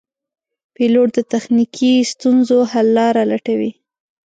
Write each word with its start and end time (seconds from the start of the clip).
پیلوټ 0.75 1.09
د 1.15 1.19
تخنیکي 1.33 1.93
ستونزو 2.11 2.57
حل 2.71 2.87
لاره 2.97 3.23
لټوي. 3.31 3.71